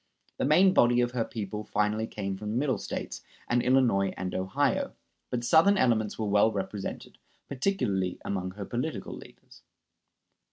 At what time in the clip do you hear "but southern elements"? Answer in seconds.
5.29-6.17